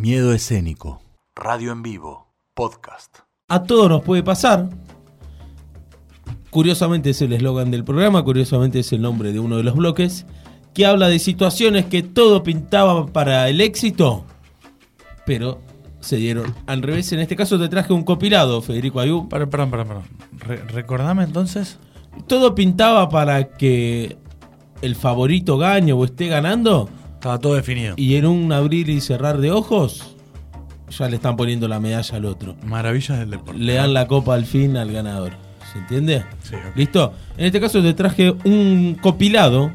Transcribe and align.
Miedo 0.00 0.32
escénico. 0.32 1.02
Radio 1.36 1.72
en 1.72 1.82
vivo. 1.82 2.32
Podcast. 2.54 3.18
A 3.48 3.64
todos 3.64 3.90
nos 3.90 4.02
puede 4.02 4.22
pasar. 4.22 4.70
Curiosamente 6.48 7.10
es 7.10 7.20
el 7.20 7.34
eslogan 7.34 7.70
del 7.70 7.84
programa, 7.84 8.24
curiosamente 8.24 8.78
es 8.78 8.90
el 8.94 9.02
nombre 9.02 9.30
de 9.30 9.40
uno 9.40 9.58
de 9.58 9.62
los 9.62 9.76
bloques, 9.76 10.24
que 10.72 10.86
habla 10.86 11.08
de 11.08 11.18
situaciones 11.18 11.84
que 11.84 12.02
todo 12.02 12.42
pintaba 12.42 13.08
para 13.08 13.46
el 13.50 13.60
éxito, 13.60 14.24
pero 15.26 15.60
se 16.00 16.16
dieron 16.16 16.54
al 16.64 16.80
revés. 16.80 17.12
En 17.12 17.20
este 17.20 17.36
caso 17.36 17.58
te 17.58 17.68
traje 17.68 17.92
un 17.92 18.02
copilado, 18.02 18.62
Federico 18.62 19.00
Ayú. 19.00 19.28
Perdón, 19.28 19.50
perdón, 19.50 19.70
perdón. 19.86 20.68
recordame 20.68 21.24
entonces. 21.24 21.78
Todo 22.26 22.54
pintaba 22.54 23.10
para 23.10 23.50
que 23.50 24.16
el 24.80 24.96
favorito 24.96 25.58
gane 25.58 25.92
o 25.92 26.06
esté 26.06 26.28
ganando. 26.28 26.88
Estaba 27.20 27.38
todo 27.38 27.52
definido. 27.52 27.92
Y 27.98 28.16
en 28.16 28.24
un 28.24 28.50
abrir 28.50 28.88
y 28.88 29.02
cerrar 29.02 29.42
de 29.42 29.50
ojos, 29.50 30.16
ya 30.88 31.06
le 31.06 31.16
están 31.16 31.36
poniendo 31.36 31.68
la 31.68 31.78
medalla 31.78 32.16
al 32.16 32.24
otro. 32.24 32.56
Maravillas 32.64 33.18
del 33.18 33.28
deporte. 33.28 33.60
Le 33.60 33.74
dan 33.74 33.92
la 33.92 34.06
copa 34.06 34.32
al 34.32 34.46
fin 34.46 34.78
al 34.78 34.90
ganador. 34.90 35.32
¿Se 35.70 35.80
entiende? 35.80 36.24
Sí. 36.42 36.56
¿Listo? 36.74 37.12
En 37.36 37.44
este 37.44 37.60
caso 37.60 37.82
te 37.82 37.92
traje 37.92 38.30
un 38.46 38.96
copilado 39.02 39.70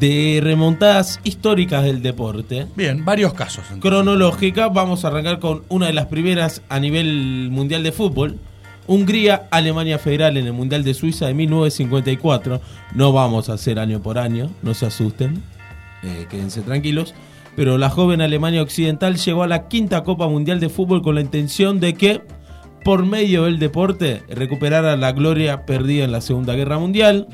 de 0.00 0.40
remontadas 0.42 1.20
históricas 1.22 1.84
del 1.84 2.02
deporte. 2.02 2.66
Bien, 2.74 3.04
varios 3.04 3.32
casos. 3.32 3.62
Cronológica, 3.78 4.70
vamos 4.70 5.04
a 5.04 5.08
arrancar 5.08 5.38
con 5.38 5.62
una 5.68 5.86
de 5.86 5.92
las 5.92 6.06
primeras 6.06 6.62
a 6.68 6.80
nivel 6.80 7.48
mundial 7.52 7.84
de 7.84 7.92
fútbol. 7.92 8.40
Hungría, 8.88 9.46
Alemania 9.52 10.00
Federal 10.00 10.36
en 10.36 10.46
el 10.46 10.52
Mundial 10.52 10.82
de 10.82 10.94
Suiza 10.94 11.28
de 11.28 11.34
1954. 11.34 12.60
No 12.96 13.12
vamos 13.12 13.48
a 13.48 13.52
hacer 13.52 13.78
año 13.78 14.02
por 14.02 14.18
año, 14.18 14.50
no 14.62 14.74
se 14.74 14.86
asusten, 14.86 15.44
eh, 16.02 16.26
quédense 16.28 16.62
tranquilos. 16.62 17.14
Pero 17.56 17.78
la 17.78 17.90
joven 17.90 18.20
Alemania 18.20 18.62
Occidental 18.62 19.16
llegó 19.16 19.42
a 19.42 19.48
la 19.48 19.68
quinta 19.68 20.04
Copa 20.04 20.28
Mundial 20.28 20.60
de 20.60 20.68
Fútbol 20.68 21.02
con 21.02 21.14
la 21.16 21.20
intención 21.20 21.80
de 21.80 21.94
que 21.94 22.22
por 22.84 23.04
medio 23.04 23.44
del 23.44 23.58
deporte 23.58 24.22
recuperara 24.28 24.96
la 24.96 25.12
gloria 25.12 25.66
perdida 25.66 26.04
en 26.04 26.12
la 26.12 26.20
Segunda 26.20 26.54
Guerra 26.54 26.78
Mundial. 26.78 27.28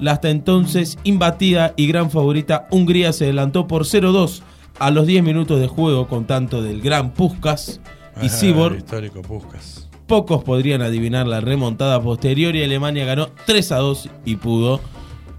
La 0.00 0.12
hasta 0.12 0.30
entonces 0.30 0.98
imbatida 1.04 1.74
y 1.76 1.86
gran 1.86 2.10
favorita 2.10 2.66
Hungría 2.70 3.12
se 3.12 3.24
adelantó 3.24 3.66
por 3.66 3.84
0-2 3.84 4.42
a 4.78 4.90
los 4.90 5.06
10 5.06 5.22
minutos 5.22 5.60
de 5.60 5.68
juego 5.68 6.08
con 6.08 6.26
tanto 6.26 6.62
del 6.62 6.80
gran 6.80 7.12
Puskas 7.12 7.80
y 8.20 8.28
Sibor. 8.28 8.76
Histórico 8.76 9.22
Puskas. 9.22 9.88
Pocos 10.06 10.42
podrían 10.44 10.82
adivinar 10.82 11.26
la 11.26 11.40
remontada 11.40 12.02
posterior 12.02 12.56
y 12.56 12.62
Alemania 12.62 13.04
ganó 13.04 13.28
3 13.46 13.68
2 13.68 14.08
y 14.24 14.36
pudo. 14.36 14.80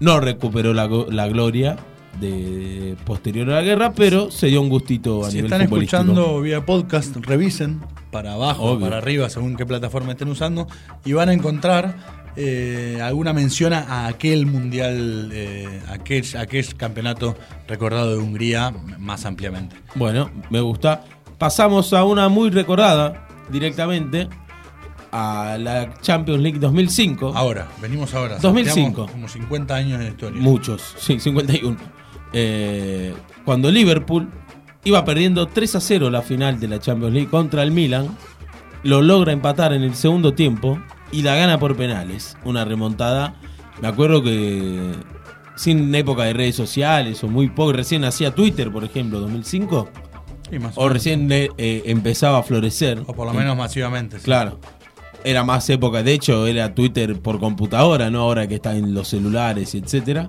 No 0.00 0.18
recuperó 0.18 0.74
la, 0.74 0.88
la 1.10 1.28
gloria, 1.28 1.76
de 2.20 2.96
posterior 3.04 3.50
a 3.50 3.54
la 3.54 3.62
guerra, 3.62 3.92
pero 3.92 4.30
se 4.30 4.48
dio 4.48 4.60
un 4.60 4.68
gustito 4.68 5.24
a 5.24 5.30
si 5.30 5.36
nivel 5.36 5.52
están 5.52 5.62
escuchando 5.62 6.40
vía 6.40 6.64
podcast, 6.64 7.16
revisen 7.16 7.80
para 8.10 8.34
abajo, 8.34 8.78
para 8.78 8.98
arriba, 8.98 9.28
según 9.28 9.56
qué 9.56 9.66
plataforma 9.66 10.12
estén 10.12 10.28
usando, 10.28 10.68
y 11.04 11.12
van 11.12 11.28
a 11.28 11.32
encontrar 11.32 11.96
eh, 12.36 12.98
alguna 13.02 13.32
mención 13.32 13.72
a 13.72 14.06
aquel 14.06 14.46
mundial, 14.46 15.30
eh, 15.32 15.80
aquel, 15.88 16.24
aquel 16.36 16.74
campeonato 16.76 17.36
recordado 17.68 18.10
de 18.12 18.18
Hungría 18.18 18.72
más 18.98 19.24
ampliamente. 19.24 19.76
Bueno, 19.94 20.30
me 20.50 20.60
gusta. 20.60 21.04
Pasamos 21.38 21.92
a 21.92 22.04
una 22.04 22.28
muy 22.28 22.50
recordada 22.50 23.26
directamente 23.50 24.28
a 25.12 25.56
la 25.60 25.94
Champions 26.00 26.42
League 26.42 26.58
2005. 26.58 27.32
Ahora, 27.34 27.68
venimos 27.80 28.12
ahora. 28.14 28.38
2005. 28.38 29.06
Como 29.06 29.28
50 29.28 29.74
años 29.74 30.00
de 30.00 30.08
historia. 30.08 30.42
Muchos, 30.42 30.94
sí, 30.98 31.20
51. 31.20 31.76
Eh, 32.36 33.14
cuando 33.44 33.70
Liverpool 33.70 34.28
iba 34.82 35.04
perdiendo 35.04 35.46
3 35.46 35.76
a 35.76 35.80
0 35.80 36.10
la 36.10 36.20
final 36.20 36.58
de 36.58 36.66
la 36.66 36.80
Champions 36.80 37.14
League 37.14 37.30
contra 37.30 37.62
el 37.62 37.70
Milan, 37.70 38.08
lo 38.82 39.00
logra 39.00 39.32
empatar 39.32 39.72
en 39.72 39.82
el 39.82 39.94
segundo 39.94 40.34
tiempo 40.34 40.78
y 41.12 41.22
la 41.22 41.36
gana 41.36 41.58
por 41.58 41.76
penales. 41.76 42.36
Una 42.44 42.64
remontada. 42.64 43.36
Me 43.80 43.88
acuerdo 43.88 44.22
que 44.22 44.92
sin 45.56 45.94
época 45.94 46.24
de 46.24 46.32
redes 46.32 46.56
sociales 46.56 47.22
o 47.22 47.28
muy 47.28 47.48
poco, 47.48 47.72
recién 47.72 48.04
hacía 48.04 48.34
Twitter, 48.34 48.70
por 48.72 48.82
ejemplo, 48.82 49.20
2005. 49.20 49.88
o 50.74 50.88
recién 50.88 51.28
eh, 51.30 51.50
empezaba 51.86 52.38
a 52.38 52.42
florecer. 52.42 53.00
O 53.06 53.14
por 53.14 53.28
lo 53.28 53.32
menos 53.32 53.56
masivamente. 53.56 54.18
Claro. 54.18 54.58
Era 55.22 55.42
más 55.42 55.70
época, 55.70 56.02
de 56.02 56.12
hecho 56.12 56.46
era 56.46 56.74
Twitter 56.74 57.18
por 57.18 57.40
computadora, 57.40 58.10
no 58.10 58.20
ahora 58.20 58.46
que 58.46 58.56
está 58.56 58.76
en 58.76 58.92
los 58.92 59.08
celulares, 59.08 59.74
etcétera 59.74 60.28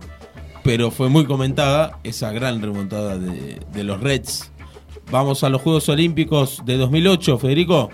pero 0.66 0.90
fue 0.90 1.10
muy 1.10 1.26
comentada 1.26 2.00
esa 2.04 2.32
gran 2.32 2.60
remontada 2.60 3.20
de, 3.20 3.84
los 3.84 4.02
Reds. 4.02 4.52
Vamos 5.12 5.44
a 5.44 5.50
los 5.50 5.62
Juegos 5.62 5.88
Olímpicos 5.90 6.64
de 6.66 6.78
2008, 6.78 7.38
Federico. 7.38 7.92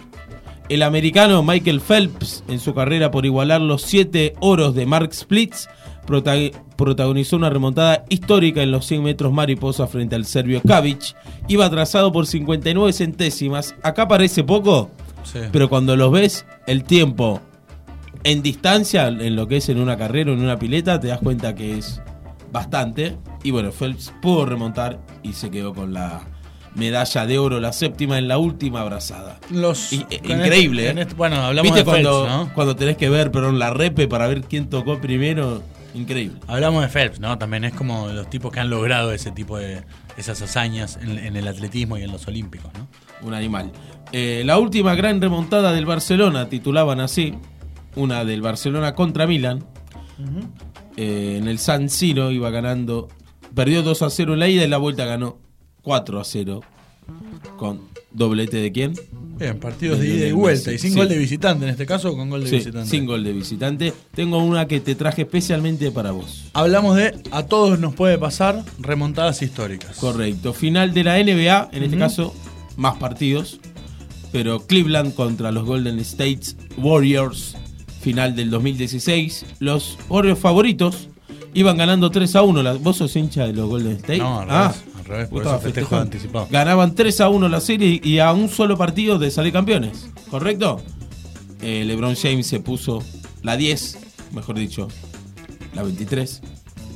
El 0.69 0.83
americano 0.83 1.43
Michael 1.43 1.81
Phelps, 1.81 2.45
en 2.47 2.61
su 2.61 2.73
carrera 2.73 3.11
por 3.11 3.25
igualar 3.25 3.59
los 3.59 3.81
siete 3.81 4.35
oros 4.39 4.73
de 4.73 4.85
Mark 4.85 5.13
Splits, 5.13 5.67
protagonizó 6.77 7.35
una 7.35 7.49
remontada 7.49 8.05
histórica 8.07 8.63
en 8.63 8.71
los 8.71 8.85
100 8.85 9.03
metros 9.03 9.33
mariposa 9.33 9.85
frente 9.87 10.15
al 10.15 10.23
serbio 10.23 10.61
Kavic. 10.65 11.13
Iba 11.49 11.65
atrasado 11.65 12.13
por 12.13 12.25
59 12.25 12.93
centésimas. 12.93 13.75
Acá 13.83 14.07
parece 14.07 14.45
poco, 14.45 14.91
pero 15.51 15.67
cuando 15.67 15.97
los 15.97 16.09
ves, 16.09 16.45
el 16.67 16.85
tiempo 16.85 17.41
en 18.23 18.41
distancia, 18.41 19.09
en 19.09 19.35
lo 19.35 19.49
que 19.49 19.57
es 19.57 19.67
en 19.67 19.77
una 19.77 19.97
carrera 19.97 20.31
o 20.31 20.35
en 20.35 20.41
una 20.41 20.57
pileta, 20.57 21.01
te 21.01 21.07
das 21.07 21.19
cuenta 21.19 21.53
que 21.53 21.77
es 21.77 22.01
bastante. 22.51 23.17
Y 23.43 23.51
bueno, 23.51 23.71
Phelps 23.71 24.13
pudo 24.21 24.45
remontar 24.45 24.99
y 25.23 25.33
se 25.33 25.49
quedó 25.49 25.73
con 25.73 25.93
la 25.93 26.21
medalla 26.75 27.25
de 27.25 27.37
oro, 27.37 27.59
la 27.59 27.73
séptima 27.73 28.17
en 28.17 28.27
la 28.27 28.37
última 28.37 28.81
abrazada. 28.81 29.39
Los, 29.49 29.91
eh, 29.93 30.05
increíble, 30.23 30.87
este- 30.87 30.99
¿eh? 30.99 31.03
Este- 31.03 31.15
bueno, 31.15 31.37
hablamos 31.37 31.75
de 31.75 31.83
cuando, 31.83 32.23
Phelps, 32.23 32.37
¿no? 32.37 32.53
cuando 32.53 32.75
tenés 32.75 32.97
que 32.97 33.09
ver, 33.09 33.31
pero 33.31 33.51
la 33.51 33.71
repe 33.71 34.07
para 34.07 34.27
ver 34.27 34.41
quién 34.41 34.69
tocó 34.69 34.99
primero, 35.01 35.63
increíble. 35.93 36.39
Hablamos 36.47 36.83
de 36.83 36.89
Phelps, 36.89 37.19
¿no? 37.19 37.37
También 37.37 37.65
es 37.65 37.73
como 37.73 38.07
los 38.09 38.29
tipos 38.29 38.51
que 38.51 38.59
han 38.59 38.69
logrado 38.69 39.11
ese 39.11 39.31
tipo 39.31 39.57
de 39.57 39.83
esas 40.17 40.41
hazañas 40.41 40.97
en, 41.01 41.35
el 41.35 41.47
atletismo 41.47 41.97
y 41.97 42.03
en 42.03 42.11
los 42.11 42.27
olímpicos, 42.27 42.71
¿no? 42.73 42.87
Un 43.27 43.33
animal. 43.33 43.71
Eh, 44.11 44.43
la 44.45 44.57
última 44.57 44.95
gran 44.95 45.21
remontada 45.21 45.73
del 45.73 45.85
Barcelona, 45.85 46.47
titulaban 46.49 46.99
así, 46.99 47.35
una 47.95 48.23
del 48.23 48.41
Barcelona 48.41 48.93
contra 48.93 49.27
Milan. 49.27 49.65
Eh, 50.97 51.37
en 51.37 51.47
el 51.47 51.59
San 51.59 51.89
Siro 51.89 52.31
iba 52.31 52.49
ganando, 52.49 53.07
perdió 53.55 53.83
2 53.83 54.01
a 54.01 54.09
0 54.09 54.33
en 54.33 54.39
la 54.39 54.49
ida 54.49 54.63
y 54.63 54.67
la 54.67 54.77
vuelta 54.77 55.05
ganó 55.05 55.37
4 55.83 56.19
a 56.19 56.23
0 56.23 56.61
con 57.57 57.81
doblete 58.11 58.57
de 58.57 58.71
quién? 58.71 58.93
Bien, 59.37 59.59
partidos 59.59 59.99
de, 59.99 60.07
ida 60.07 60.27
y 60.27 60.31
vuelta 60.33 60.71
y 60.71 60.77
sin 60.77 60.93
gol 60.93 61.09
de 61.09 61.17
visitante 61.17 61.65
en 61.65 61.71
este 61.71 61.85
caso 61.85 62.15
con 62.15 62.29
gol 62.29 62.43
de 62.43 62.51
visitante. 62.51 62.89
Sin 62.89 63.05
gol 63.05 63.23
de 63.23 63.33
visitante. 63.33 63.93
Tengo 64.13 64.37
una 64.37 64.67
que 64.67 64.79
te 64.79 64.93
traje 64.93 65.23
especialmente 65.23 65.89
para 65.91 66.11
vos. 66.11 66.49
Hablamos 66.53 66.95
de 66.95 67.19
a 67.31 67.45
todos 67.47 67.79
nos 67.79 67.95
puede 67.95 68.17
pasar 68.17 68.63
remontadas 68.79 69.41
históricas. 69.41 69.97
Correcto. 69.97 70.53
Final 70.53 70.93
de 70.93 71.03
la 71.03 71.17
NBA, 71.17 71.69
en 71.71 71.83
este 71.83 71.97
caso 71.97 72.35
más 72.77 72.97
partidos, 72.97 73.59
pero 74.31 74.65
Cleveland 74.67 75.15
contra 75.15 75.51
los 75.51 75.65
Golden 75.65 75.99
State 75.99 76.41
Warriors 76.77 77.55
final 78.01 78.35
del 78.35 78.49
2016. 78.49 79.45
Los 79.59 79.97
Orioles 80.09 80.39
favoritos 80.39 81.09
iban 81.53 81.77
ganando 81.77 82.09
3 82.09 82.35
a 82.35 82.41
1. 82.41 82.79
¿Vos 82.79 82.97
sos 82.97 83.15
hincha 83.15 83.45
de 83.47 83.53
los 83.53 83.69
Golden 83.69 83.93
State? 83.93 84.17
No, 84.17 84.41
al 84.41 84.49
ah, 84.49 84.73
revés, 85.05 85.29
por 85.29 85.43
eso 85.43 85.59
festejo 85.59 85.95
anticipado. 85.95 86.47
Ganaban 86.49 86.95
3 86.95 87.21
a 87.21 87.29
1 87.29 87.49
la 87.49 87.61
serie 87.61 88.01
y 88.03 88.19
a 88.19 88.31
un 88.33 88.49
solo 88.49 88.77
partido 88.77 89.19
de 89.19 89.31
salir 89.31 89.53
campeones, 89.53 90.09
¿correcto? 90.29 90.81
Eh, 91.61 91.83
LeBron 91.85 92.15
James 92.15 92.47
se 92.47 92.59
puso 92.59 93.03
la 93.43 93.55
10, 93.55 93.97
mejor 94.33 94.57
dicho, 94.57 94.87
la 95.73 95.83
23. 95.83 96.41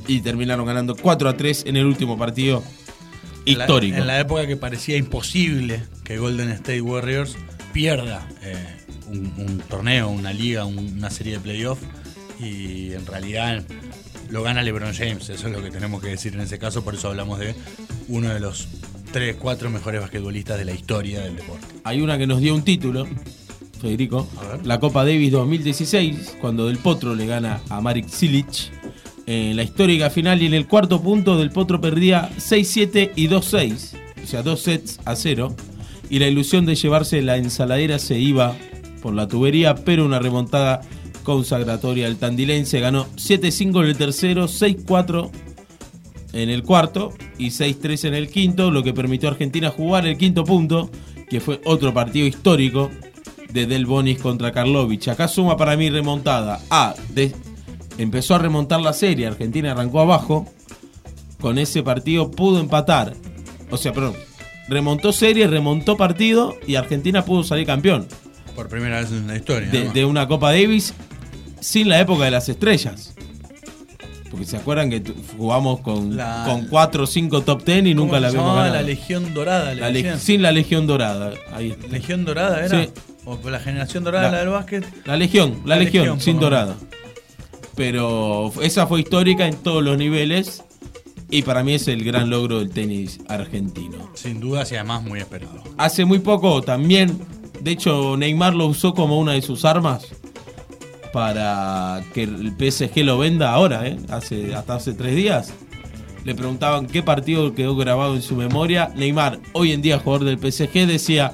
Y 0.08 0.20
terminaron 0.20 0.66
ganando 0.66 0.94
4 0.94 1.28
a 1.28 1.36
3 1.36 1.64
en 1.66 1.76
el 1.76 1.86
último 1.86 2.16
partido 2.16 2.62
histórico. 3.44 3.96
En 3.96 4.06
la, 4.06 4.20
época 4.20 4.46
que 4.46 4.56
parecía 4.56 4.96
imposible 4.96 5.82
que 6.04 6.18
Golden 6.18 6.50
State 6.50 6.80
Warriors 6.80 7.36
pierda. 7.72 8.28
Eh, 8.42 8.54
un, 9.08 9.62
torneo, 9.68 10.08
una 10.08 10.32
liga, 10.32 10.64
una 10.64 11.10
serie 11.10 11.34
de 11.34 11.40
playoffs 11.40 11.82
y 12.40 12.92
en 12.92 13.06
realidad 13.06 13.64
lo 14.30 14.42
gana 14.42 14.62
LeBron 14.62 14.92
James, 14.92 15.28
eso 15.28 15.46
es 15.46 15.52
lo 15.52 15.62
que 15.62 15.70
tenemos 15.70 16.02
que 16.02 16.08
decir 16.08 16.34
en 16.34 16.40
ese 16.40 16.58
caso, 16.58 16.84
por 16.84 16.94
eso 16.94 17.08
hablamos 17.08 17.38
de 17.38 17.54
uno 18.08 18.28
de 18.28 18.40
los 18.40 18.68
3, 19.12 19.36
4 19.38 19.70
mejores 19.70 20.00
basquetbolistas 20.00 20.58
de 20.58 20.64
la 20.64 20.72
historia 20.72 21.20
del 21.20 21.36
deporte. 21.36 21.66
Hay 21.84 22.00
una 22.00 22.18
que 22.18 22.26
nos 22.26 22.40
dio 22.40 22.54
un 22.54 22.62
título, 22.62 23.06
Federico, 23.80 24.28
la 24.64 24.80
Copa 24.80 25.04
Davis 25.04 25.30
2016, 25.32 26.36
cuando 26.40 26.66
Del 26.66 26.78
Potro 26.78 27.14
le 27.14 27.26
gana 27.26 27.60
a 27.68 27.80
Marek 27.80 28.08
Silic 28.08 28.70
en 29.26 29.56
la 29.56 29.62
histórica 29.62 30.10
final 30.10 30.42
y 30.42 30.46
en 30.46 30.54
el 30.54 30.66
cuarto 30.66 31.02
punto 31.02 31.38
Del 31.38 31.50
Potro 31.50 31.80
perdía 31.80 32.30
6-7 32.36 33.12
y 33.16 33.28
2-6, 33.28 33.96
o 34.22 34.26
sea, 34.26 34.42
dos 34.42 34.62
sets 34.62 34.98
a 35.04 35.14
cero, 35.14 35.54
y 36.10 36.18
la 36.18 36.28
ilusión 36.28 36.66
de 36.66 36.74
llevarse 36.74 37.22
la 37.22 37.36
ensaladera 37.36 37.98
se 37.98 38.18
iba 38.18 38.56
por 39.06 39.14
la 39.14 39.28
tubería, 39.28 39.76
pero 39.76 40.04
una 40.04 40.18
remontada 40.18 40.80
consagratoria. 41.22 42.08
El 42.08 42.16
tandilense 42.16 42.80
ganó 42.80 43.06
7-5 43.14 43.82
en 43.84 43.86
el 43.90 43.96
tercero, 43.96 44.48
6-4 44.48 45.30
en 46.32 46.50
el 46.50 46.64
cuarto 46.64 47.12
y 47.38 47.50
6-3 47.50 48.08
en 48.08 48.14
el 48.14 48.28
quinto, 48.28 48.72
lo 48.72 48.82
que 48.82 48.92
permitió 48.92 49.28
a 49.28 49.32
Argentina 49.32 49.70
jugar 49.70 50.08
el 50.08 50.18
quinto 50.18 50.42
punto, 50.42 50.90
que 51.30 51.38
fue 51.38 51.60
otro 51.66 51.94
partido 51.94 52.26
histórico 52.26 52.90
de 53.52 53.66
Del 53.66 53.86
Bonis 53.86 54.18
contra 54.18 54.50
Karlovich. 54.50 55.06
Acá 55.06 55.28
suma 55.28 55.56
para 55.56 55.76
mí 55.76 55.88
remontada. 55.88 56.58
A, 56.68 56.96
de- 57.14 57.32
empezó 57.98 58.34
a 58.34 58.38
remontar 58.38 58.80
la 58.80 58.92
serie, 58.92 59.28
Argentina 59.28 59.70
arrancó 59.70 60.00
abajo, 60.00 60.48
con 61.40 61.58
ese 61.58 61.84
partido 61.84 62.32
pudo 62.32 62.58
empatar. 62.58 63.14
O 63.70 63.76
sea, 63.76 63.92
perdón, 63.92 64.14
remontó 64.68 65.12
serie, 65.12 65.46
remontó 65.46 65.96
partido 65.96 66.56
y 66.66 66.74
Argentina 66.74 67.24
pudo 67.24 67.44
salir 67.44 67.66
campeón 67.66 68.08
Por 68.56 68.68
primera 68.68 69.00
vez 69.00 69.12
en 69.12 69.26
la 69.28 69.36
historia. 69.36 69.68
de, 69.70 70.04
una 70.04 70.26
Copa 70.26 70.50
Davis 70.50 70.94
sin 71.60 71.88
la 71.88 72.00
época 72.00 72.24
de 72.24 72.30
las 72.32 72.48
estrellas. 72.48 73.14
Porque 74.30 74.44
se 74.46 74.56
acuerdan 74.56 74.90
que 74.90 75.02
jugamos 75.36 75.80
con, 75.80 76.16
La- 76.16 76.42
con 76.46 76.66
4 76.66 77.04
o 77.04 77.06
5 77.06 77.42
top 77.42 77.64
10 77.64 77.78
y 77.86 77.94
¿Cómo 77.94 78.06
nunca 78.06 78.18
la 78.20 78.30
ganado. 78.32 78.72
La 78.74 78.82
Legión 78.82 79.32
Dorada. 79.34 79.74
La 79.74 79.90
le- 79.90 80.18
sin 80.18 80.42
la 80.42 80.50
Legión 80.50 80.86
Dorada. 80.88 81.32
Ahí 81.52 81.70
está. 81.70 81.86
¿Legión 81.86 82.24
Dorada 82.24 82.64
era? 82.64 82.82
Sí. 82.84 82.90
¿O 83.24 83.38
la 83.50 83.58
generación 83.60 84.04
dorada, 84.04 84.26
La- 84.26 84.32
la, 84.32 84.38
del 84.38 84.48
básquet? 84.50 84.84
La 85.04 85.16
Legión, 85.16 85.60
la, 85.64 85.76
Legión, 85.76 86.04
Legión, 86.04 86.20
sin 86.20 86.38
Dorada. 86.38 86.76
Pero 87.74 88.52
esa 88.62 88.86
fue 88.86 89.00
histórica 89.00 89.46
en 89.46 89.56
todos 89.56 89.82
los 89.82 89.98
niveles 89.98 90.62
y 91.28 91.42
para 91.42 91.62
mí 91.62 91.74
es 91.74 91.88
el 91.88 92.04
gran 92.04 92.30
logro 92.30 92.60
del 92.60 92.70
tenis 92.70 93.18
argentino. 93.28 94.10
Sin 94.14 94.40
duda, 94.40 94.64
y 94.70 94.74
además 94.76 95.02
muy 95.02 95.18
esperado. 95.20 95.62
Hace 95.76 96.04
muy 96.04 96.20
poco 96.20 96.62
también, 96.62 97.18
de 97.60 97.70
hecho 97.70 98.16
Neymar 98.16 98.54
lo 98.54 98.66
usó 98.66 98.94
como 98.94 99.18
una 99.18 99.32
de 99.32 99.42
sus 99.42 99.64
armas 99.64 100.08
para 101.12 102.02
que 102.12 102.24
el 102.24 102.52
PSG 102.58 103.04
lo 103.04 103.18
venda 103.18 103.52
ahora, 103.52 103.86
¿eh? 103.86 103.96
hace, 104.10 104.54
hasta 104.54 104.74
hace 104.74 104.92
tres 104.92 105.16
días. 105.16 105.54
Le 106.24 106.34
preguntaban 106.34 106.86
qué 106.86 107.02
partido 107.02 107.54
quedó 107.54 107.76
grabado 107.76 108.16
en 108.16 108.22
su 108.22 108.34
memoria. 108.36 108.92
Neymar, 108.96 109.38
hoy 109.52 109.72
en 109.72 109.80
día 109.80 109.98
jugador 109.98 110.26
del 110.26 110.38
PSG, 110.38 110.86
decía, 110.86 111.32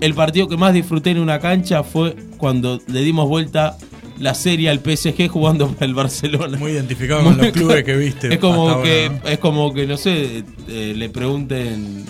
el 0.00 0.14
partido 0.14 0.48
que 0.48 0.56
más 0.56 0.72
disfruté 0.72 1.10
en 1.10 1.18
una 1.18 1.40
cancha 1.40 1.82
fue 1.82 2.16
cuando 2.38 2.80
le 2.86 3.02
dimos 3.02 3.28
vuelta 3.28 3.76
la 4.18 4.34
serie 4.34 4.70
al 4.70 4.78
PSG 4.78 5.28
jugando 5.28 5.68
para 5.68 5.86
el 5.86 5.94
Barcelona. 5.94 6.56
Muy 6.56 6.72
identificado 6.72 7.24
con 7.24 7.36
los 7.36 7.48
clubes 7.48 7.84
que 7.84 7.96
viste. 7.96 8.32
Es 8.32 8.38
como 8.38 8.82
que, 8.82 9.06
ahora, 9.06 9.20
¿no? 9.24 9.28
es 9.28 9.38
como 9.38 9.74
que, 9.74 9.86
no 9.86 9.96
sé, 9.96 10.44
eh, 10.68 10.94
le 10.96 11.08
pregunten, 11.10 12.04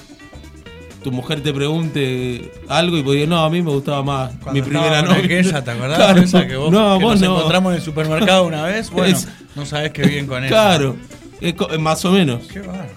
tu 1.03 1.13
mujer 1.13 1.41
te 1.43 1.53
pregunte 1.53 2.51
algo 2.69 2.97
y 2.99 3.03
vos 3.03 3.15
digas, 3.15 3.29
no, 3.29 3.45
a 3.45 3.51
mí 3.51 3.63
me 3.63 3.71
gustaba 3.71 4.03
más 4.03 4.33
Cuando 4.43 4.53
mi 4.53 4.63
primera 4.69 5.03
novia. 5.03 5.25
aquella, 5.25 5.63
¿te 5.65 5.71
acordás? 5.71 5.97
Claro, 5.99 6.21
Esa 6.23 6.47
que 6.47 6.57
vos, 6.57 6.71
no, 6.73 6.99
que 6.99 7.05
vos 7.05 7.21
nos 7.21 7.29
no. 7.29 7.37
encontramos 7.37 7.73
en 7.73 7.77
el 7.79 7.83
supermercado 7.85 8.47
una 8.47 8.65
vez. 8.65 8.91
Bueno, 8.93 9.17
Es- 9.17 9.29
no 9.57 9.65
sabés 9.67 9.93
qué 9.93 10.03
bien 10.03 10.27
con 10.27 10.39
ella. 10.45 10.49
Claro, 10.49 10.97
es 11.41 11.55
co- 11.55 11.69
más 11.79 12.05
o 12.05 12.13
menos. 12.13 12.47
Qué 12.47 12.61
bárbaro. 12.61 12.89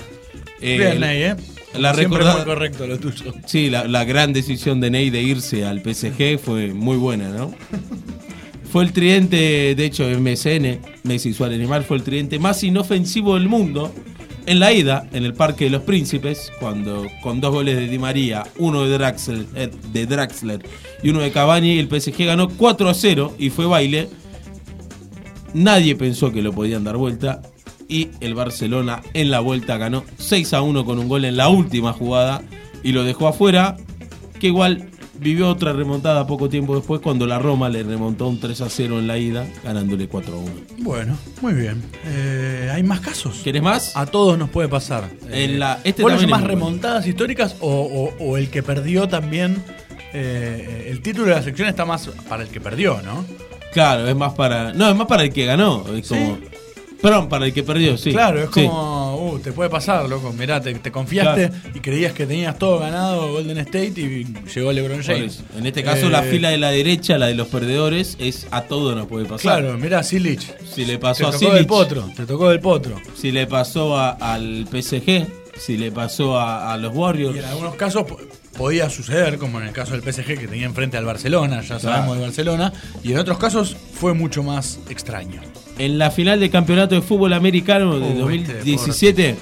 Eh, 0.62 0.78
bien, 0.78 1.00
Ney, 1.00 1.24
¿eh? 1.24 1.36
la 1.78 1.94
Siempre 1.96 2.24
muy 2.24 2.44
correcto 2.44 2.86
lo 2.86 3.00
tuyo. 3.00 3.34
Sí, 3.46 3.70
la, 3.70 3.86
la 3.88 4.04
gran 4.04 4.34
decisión 4.34 4.80
de 4.82 4.92
Ney 4.92 5.10
de 5.10 5.22
irse 5.22 5.66
al 5.66 5.82
PSG 5.82 6.38
fue 6.38 6.74
muy 6.74 6.98
buena, 6.98 7.30
¿no? 7.30 7.54
Fue 8.72 8.84
el 8.84 8.94
tridente, 8.94 9.74
de 9.76 9.86
hecho, 9.86 10.06
MSN, 10.10 10.80
Messi 11.04 11.34
Suárez 11.34 11.58
Neymar, 11.60 11.84
fue 11.84 11.98
el 11.98 12.04
tridente 12.04 12.40
más 12.40 12.64
inofensivo 12.64 13.36
del 13.36 13.48
mundo 13.50 13.94
en 14.46 14.60
la 14.60 14.74
ida, 14.74 15.08
en 15.14 15.26
el 15.26 15.34
Parque 15.34 15.66
de 15.66 15.70
los 15.72 15.82
Príncipes, 15.84 16.52
cuando 16.60 17.08
con 17.22 17.42
dos 17.42 17.52
goles 17.52 17.78
de 17.78 17.88
Di 17.88 18.00
María, 18.00 18.44
uno 18.58 18.84
de 18.84 18.98
Draxler, 18.98 19.46
eh, 19.56 20.60
y 21.04 21.10
uno 21.10 21.20
de 21.20 21.32
Cavani, 21.32 21.80
el 21.80 21.88
PSG 21.88 22.26
ganó 22.26 22.50
4 22.50 22.90
a 22.90 22.94
0 22.94 23.36
y 23.38 23.50
fue 23.50 23.66
baile. 23.66 24.10
Nadie 25.54 25.96
pensó 25.96 26.32
que 26.32 26.42
lo 26.42 26.54
podían 26.54 26.84
dar 26.84 26.98
vuelta 26.98 27.42
y 27.88 28.10
el 28.22 28.36
Barcelona 28.36 29.02
en 29.14 29.32
la 29.32 29.42
vuelta 29.42 29.78
ganó 29.78 30.06
6 30.18 30.54
a 30.54 30.62
1 30.62 30.86
con 30.86 30.98
un 30.98 31.10
gol 31.10 31.26
en 31.26 31.36
la 31.36 31.50
última 31.50 31.92
jugada 31.92 32.42
y 32.84 32.94
lo 32.94 33.04
dejó 33.04 33.28
afuera, 33.28 33.78
que 34.40 34.48
igual 34.48 34.91
vivió 35.22 35.48
otra 35.50 35.72
remontada 35.72 36.26
poco 36.28 36.50
tiempo 36.50 36.76
después 36.76 37.00
cuando 37.00 37.26
la 37.28 37.38
Roma 37.40 37.70
le 37.70 37.84
remontó 37.84 38.28
un 38.28 38.40
3 38.40 38.60
a 38.62 38.70
0 38.70 39.00
en 39.00 39.08
la 39.08 39.18
ida, 39.18 39.46
ganándole 39.64 40.08
4 40.08 40.34
a 40.34 40.38
1. 40.38 40.52
Bueno, 40.80 41.16
muy 41.42 41.54
bien. 41.54 41.82
Eh, 42.06 42.70
¿Hay 42.74 42.82
más 42.84 43.00
casos? 43.02 43.38
¿Querés 43.44 43.62
más? 43.62 43.96
A 43.96 44.08
todos 44.08 44.38
nos 44.38 44.50
puede 44.50 44.68
pasar. 44.68 45.10
En 45.30 45.34
Eh, 45.52 45.58
la- 45.58 45.80
este 45.84 46.02
¿Vos 46.02 46.12
lo 46.12 46.18
también 46.18 46.30
llamás 46.30 46.42
es 46.42 46.48
muy 46.48 46.56
bueno. 46.56 46.66
remontadas 46.70 47.08
históricas 47.08 47.56
o, 47.62 47.70
o- 48.20 48.24
o 48.26 48.38
el 48.38 48.50
que 48.50 48.64
perdió 48.64 49.08
también? 49.08 49.64
eh, 50.14 50.88
el 50.90 51.02
título 51.02 51.28
de 51.28 51.36
la 51.36 51.42
sección 51.42 51.70
está 51.70 51.86
más 51.86 52.10
para 52.28 52.44
el 52.44 52.50
que 52.50 52.60
perdió, 52.60 53.02
¿no? 53.02 53.24
Claro, 53.72 54.06
es 54.10 54.16
más 54.16 54.34
para. 54.34 54.74
No, 54.74 54.90
es 54.90 54.96
más 54.98 55.08
para 55.08 55.24
el 55.24 55.32
que 55.32 55.46
ganó. 55.46 55.86
Es 55.96 56.08
¿Sí? 56.08 56.16
como. 56.16 56.38
Perdón, 57.02 57.30
para 57.30 57.46
el 57.46 57.54
que 57.54 57.64
perdió, 57.64 57.98
sí. 57.98 58.12
Claro, 58.12 58.42
es 58.44 58.50
Sí. 58.54 58.62
Uh, 59.34 59.40
te 59.40 59.52
puede 59.52 59.70
pasar, 59.70 60.08
loco. 60.10 60.32
Mirá, 60.34 60.62
te, 60.62 60.74
te 60.76 60.92
confiaste 60.92 61.50
Claro. 61.50 61.70
y 61.76 61.80
creías 61.80 62.14
que 62.14 62.26
tenías 62.26 62.58
todo 62.60 62.80
ganado 62.80 63.32
Golden 63.34 63.58
State 63.60 63.94
y 64.02 64.26
llegó 64.54 64.72
LeBron 64.72 65.02
James. 65.04 65.44
En 65.58 65.66
este 65.66 65.84
caso, 65.84 66.10
la 66.10 66.26
Eh, 66.26 66.32
fila 66.32 66.50
de 66.50 66.58
la 66.58 66.70
derecha, 66.72 67.18
la 67.18 67.28
de 67.28 67.36
los 67.36 67.48
perdedores, 67.48 68.16
es 68.20 68.48
a 68.52 68.62
todo 68.64 68.96
nos 68.96 69.08
puede 69.08 69.26
pasar. 69.26 69.60
Claro, 69.62 69.78
mirá, 69.78 70.04
Silich. 70.04 70.54
Si 70.74 70.86
le 70.86 70.94
Te 70.94 71.00
pasó 71.00 71.28
a 71.28 71.32
tocó 71.32 71.54
del 71.54 71.66
potro, 71.66 72.10
te 72.16 72.26
tocó 72.26 72.50
del 72.50 72.60
potro. 72.60 73.00
si 73.16 73.32
le 73.32 73.48
pasó 73.48 73.98
a- 73.98 74.12
al 74.12 74.68
PSG, 74.72 75.26
si 75.58 75.78
le 75.78 75.92
pasó 75.92 76.40
a, 76.40 76.74
a 76.74 76.78
los 76.78 76.96
Warriors. 76.96 77.36
Y 77.36 77.40
en 77.40 77.46
algunos 77.46 77.76
casos 77.76 78.04
po- 78.04 78.20
podía 78.58 78.90
suceder, 78.90 79.38
como 79.38 79.60
en 79.62 79.68
el 79.68 79.74
caso 79.74 79.92
del 79.94 80.02
PSG 80.02 80.38
que 80.40 80.48
tenía 80.48 80.66
enfrente 80.66 80.98
al 80.98 81.06
Barcelona, 81.06 81.62
ya 81.62 81.80
sabemos 81.80 82.16
de 82.18 82.24
Barcelona, 82.24 82.74
y 83.04 83.12
en 83.12 83.18
otros 83.20 83.38
casos 83.38 83.76
fue 83.94 84.14
mucho 84.14 84.44
más 84.44 84.80
extraño. 84.90 85.42
En 85.86 85.98
la 85.98 86.12
final 86.12 86.40
del 86.40 86.50
campeonato 86.52 86.94
de 86.96 87.02
fútbol 87.02 87.34
americano 87.34 88.00
de 88.00 88.06
Uh, 88.24 88.30
este 88.30 88.54
2017, 88.54 89.36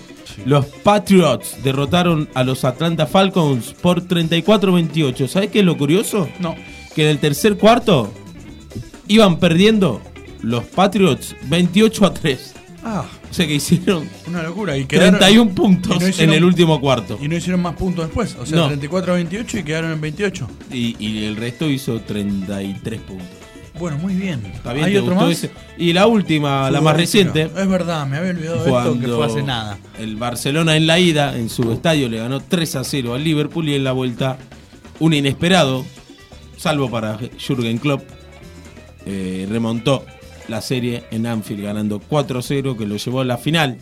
los 0.45 0.65
Patriots 0.67 1.57
derrotaron 1.63 2.29
a 2.33 2.43
los 2.45 2.63
Atlanta 2.63 3.05
Falcons 3.07 3.73
por 3.81 4.01
34-28. 4.07 5.27
¿Sabes 5.27 5.49
qué 5.51 5.59
es 5.59 5.65
lo 5.65 5.77
curioso? 5.77 6.29
No. 6.39 6.55
Que 6.95 7.03
en 7.03 7.09
el 7.09 7.19
tercer 7.19 7.57
cuarto 7.57 8.13
iban 9.07 9.37
perdiendo 9.39 10.01
los 10.41 10.63
Patriots 10.63 11.35
28 11.47 12.05
a 12.05 12.13
3. 12.13 12.53
Ah, 12.83 13.05
O 13.29 13.33
sea 13.33 13.45
que 13.45 13.55
hicieron 13.55 14.07
una 14.25 14.41
locura. 14.41 14.77
Y 14.77 14.85
quedaron- 14.85 15.19
31 15.19 15.51
puntos 15.53 15.97
y 15.97 15.99
no 15.99 16.07
hicieron- 16.07 16.33
en 16.33 16.37
el 16.37 16.45
último 16.45 16.79
cuarto. 16.79 17.19
Y 17.21 17.27
no 17.27 17.35
hicieron 17.35 17.61
más 17.61 17.75
puntos 17.75 18.05
después. 18.05 18.37
O 18.39 18.45
sea, 18.45 18.57
No. 18.59 18.67
34 18.67 19.11
a 19.11 19.15
28 19.17 19.59
y 19.59 19.63
quedaron 19.63 19.91
en 19.91 19.99
28. 19.99 20.47
Y, 20.71 20.95
y 21.05 21.25
el 21.25 21.35
resto 21.35 21.69
hizo 21.69 21.99
33 21.99 23.01
puntos. 23.01 23.27
Bueno, 23.79 23.97
muy 23.97 24.13
bien. 24.13 24.45
¿Está 24.45 24.73
bien? 24.73 24.85
¿Hay 24.85 24.93
¿Te 24.93 24.99
otro 24.99 25.15
más? 25.15 25.29
ese? 25.29 25.51
Y 25.77 25.93
la 25.93 26.05
última, 26.05 26.69
la 26.69 26.81
más 26.81 26.97
reciente. 26.97 27.43
Es 27.43 27.67
verdad, 27.67 28.05
me 28.05 28.17
había 28.17 28.31
olvidado 28.31 28.63
de 28.63 28.69
esto 28.69 28.99
que 28.99 29.07
fue 29.07 29.25
hace 29.25 29.41
nada. 29.41 29.79
el 29.97 30.17
Barcelona 30.17 30.75
en 30.75 30.85
la 30.85 30.99
ida, 30.99 31.37
en 31.37 31.49
su 31.49 31.71
estadio, 31.71 32.09
le 32.09 32.17
ganó 32.17 32.41
3 32.41 32.75
a 32.75 32.83
0 32.83 33.13
al 33.13 33.23
Liverpool 33.23 33.69
y 33.69 33.75
en 33.75 33.85
la 33.85 33.93
vuelta, 33.93 34.37
un 34.99 35.13
inesperado, 35.13 35.85
salvo 36.57 36.91
para 36.91 37.17
Jürgen 37.37 37.77
Klopp, 37.77 38.03
eh, 39.05 39.47
remontó 39.49 40.05
la 40.49 40.61
serie 40.61 41.05
en 41.11 41.25
Anfield 41.25 41.63
ganando 41.63 41.99
4 41.99 42.39
a 42.39 42.41
0, 42.41 42.75
que 42.77 42.85
lo 42.85 42.97
llevó 42.97 43.21
a 43.21 43.25
la 43.25 43.37
final 43.37 43.77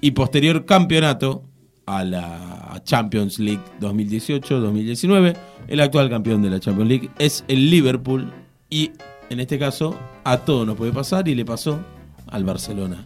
y 0.00 0.10
posterior 0.10 0.64
campeonato 0.64 1.44
a 1.86 2.04
la 2.04 2.82
Champions 2.84 3.38
League 3.38 3.62
2018-2019. 3.80 5.36
El 5.68 5.80
actual 5.80 6.10
campeón 6.10 6.42
de 6.42 6.50
la 6.50 6.58
Champions 6.58 6.88
League 6.88 7.10
es 7.18 7.44
el 7.46 7.70
Liverpool 7.70 8.32
y 8.68 8.92
en 9.30 9.40
este 9.40 9.58
caso 9.58 9.98
a 10.24 10.38
todo 10.38 10.66
nos 10.66 10.76
puede 10.76 10.92
pasar 10.92 11.26
y 11.28 11.34
le 11.34 11.44
pasó 11.44 11.80
al 12.26 12.44
Barcelona 12.44 13.04